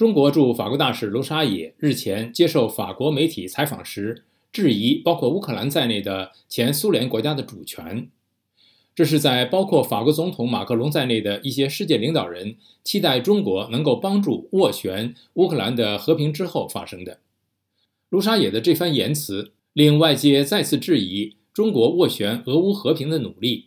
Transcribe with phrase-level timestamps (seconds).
[0.00, 8.08] 中国驻法国大使卢沙野日前接受法国媒体采访时，质疑包括乌克兰在内的前苏联国家的主权。
[8.94, 17.18] 这是在包括法国总统马克龙在内的一些世界领导人期待中国能够帮助斡旋乌克兰的和平之后发生的。
[18.08, 23.66] 卢沙野的这番言辞令外界再次质疑中国斡旋俄乌和平的努力。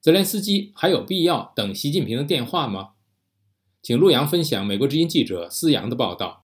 [0.00, 2.92] 泽连斯基还有必要等习近平的电话吗？
[3.88, 6.42] 请陆阳分享美国之音记者思阳的报道。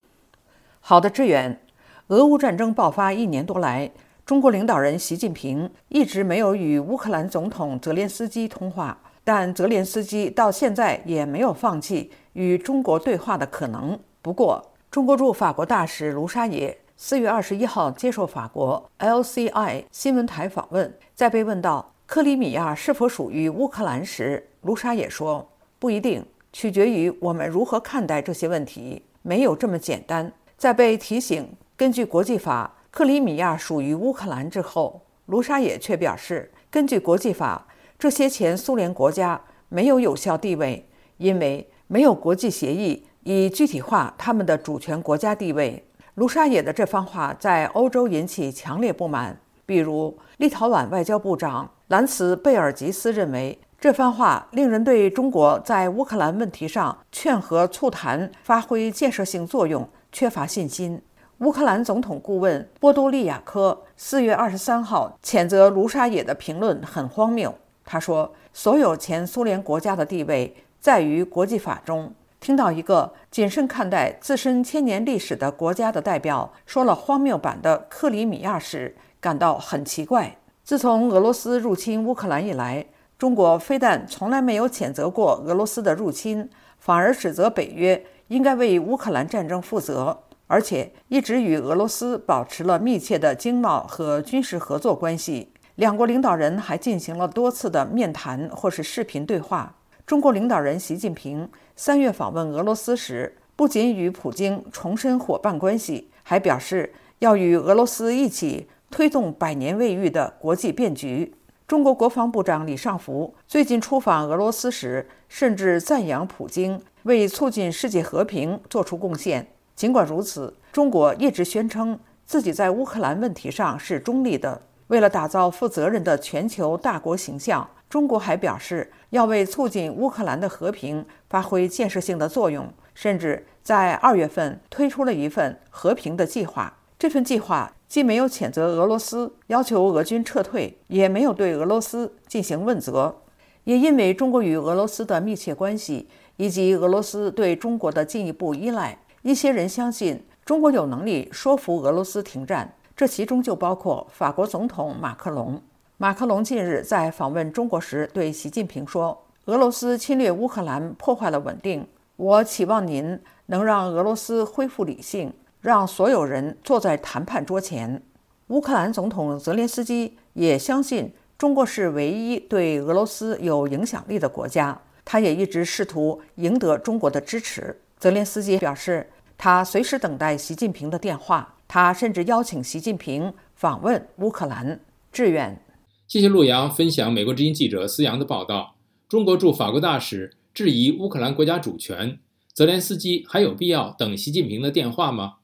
[0.80, 1.60] 好的，志远。
[2.06, 3.92] 俄乌战争爆发一年多来，
[4.24, 14.00] 中国领导人习近平一直没有与乌克兰总统泽连斯基通话，但泽连斯基到现在也没有放弃与中国对话的可能。
[14.22, 26.24] 不过，中国驻法国大使卢沙野四月二十一号接受法国 LCI 新闻台访问，在被问到克里米亚是否属于乌克兰时，卢沙野说：“不一定。”
[26.54, 30.32] 取决于我们如何看待这些问题，没有这么简单。
[30.56, 37.66] 在被提醒根据国际法，克里米亚属于乌克兰之后，卢沙野却表示，根据国际法，
[37.98, 45.84] 这些前苏联国家没有有效地位，因为没有国际协议以具体化他们的主权国家地位。
[46.14, 53.58] 卢沙野的这番话在欧洲引起强烈不满，比如立陶宛外交部长兰茨贝尔吉斯认为。
[53.84, 61.02] 这番话令人对中国在乌克兰问题上劝和促谈发挥建设性作用缺乏信心。
[61.40, 67.54] 乌克兰总统顾问波多利亚科四月二十三号谴责卢沙野的评论很荒谬。
[67.84, 72.10] 他说：“所有前苏联国家的地位在于国际法中。”
[72.40, 80.38] 听到一个谨慎看待自身千年历史的国家的代表说了荒谬版的克里米亚时，感到很奇怪。
[80.62, 82.86] 自从俄罗斯入侵乌克兰以来，
[83.18, 86.48] 中国非但从来没有谴责过俄罗斯的入侵，
[86.78, 95.52] 反而指责北约应该为乌克兰战争负责，而且一直与俄罗斯保持了密切的经贸和军事合作关系。
[95.76, 99.74] 两国领导人还进行了多次的面谈或是视频对话。
[100.06, 111.34] 中国领导人习近平三月访问俄罗斯时，不仅与普京重申伙伴关系，还表示要与俄罗斯一起推动百年未遇的国际变局。
[111.66, 119.46] 中国国防部长李尚福最近出访俄罗斯时，甚至赞扬普京为促进世界和平做出贡献。
[119.74, 124.60] 尽管如此，中国一直宣称自己在乌克兰问题上是中立的。
[124.88, 136.76] 为了打造负责任的全球大国形象，中国还表示要为促进乌克兰的和平发挥建设性的作用，甚至在二月份推出了一份和平的计划。
[136.98, 137.72] 这份计划。
[137.94, 143.14] 既没有谴责俄罗斯，要求俄军撤退，也没有对俄罗斯进行问责。
[143.62, 152.74] 也因为中国与俄罗斯的密切关系，以及俄罗斯对中国的进一步依赖，一些人相信中国有能力说服俄罗斯停战。
[152.96, 155.62] 这其中就包括法国总统马克龙。
[155.96, 159.16] 马克龙近日在访问中国时对习近平说
[159.46, 161.86] ：“俄罗斯侵略乌克兰，破坏了稳定。
[162.16, 165.32] 我期望您能让俄罗斯恢复理性。”
[165.64, 168.02] 让所有人坐在谈判桌前。
[168.48, 177.80] 乌克兰总统泽连斯基也相信中国是唯一对俄罗斯有影响力的国家，他也一直试图赢得中国的支持。
[177.98, 179.08] 泽连斯基表示，
[179.38, 184.78] 他随时等待习近平的电话，他甚至邀请习近平访问乌克兰。
[185.10, 185.58] 志远，
[186.06, 188.74] 谢谢陆阳分享美国之音记者思阳的报道。
[189.08, 192.18] 中国驻法国大使质疑乌克兰国家主权，
[192.52, 195.36] 泽连斯基还有必要等习近平的电话吗？